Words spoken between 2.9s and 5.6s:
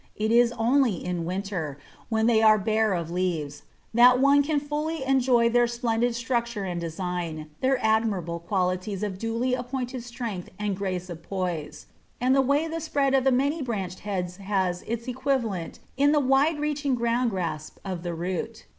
of leaves, that one can fully enjoy